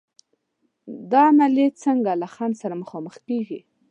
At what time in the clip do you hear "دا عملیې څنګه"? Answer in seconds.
1.11-2.11